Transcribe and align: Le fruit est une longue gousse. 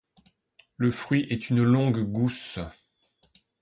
Le 0.77 0.89
fruit 0.89 1.27
est 1.29 1.51
une 1.51 1.61
longue 1.61 2.01
gousse. 2.11 2.57